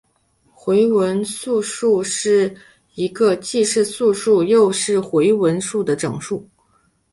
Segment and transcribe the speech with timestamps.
[0.51, 2.51] 回文素数是
[2.95, 6.49] 一个既是素数又是回文数的整数。